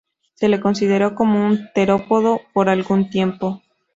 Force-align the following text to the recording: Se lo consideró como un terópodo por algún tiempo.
Se 0.33 0.47
lo 0.49 0.59
consideró 0.61 1.13
como 1.13 1.45
un 1.45 1.69
terópodo 1.75 2.41
por 2.55 2.69
algún 2.69 3.11
tiempo. 3.11 3.61